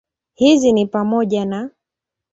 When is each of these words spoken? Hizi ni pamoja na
Hizi 0.33 0.73
ni 0.73 0.85
pamoja 0.87 1.45
na 1.45 1.69